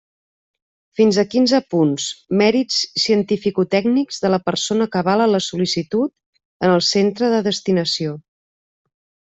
[0.99, 2.05] Fins a quinze punts:
[2.41, 6.19] mèrits cientificotècnics de la persona que avala la sol·licitud
[6.67, 8.21] en el centre de destinació.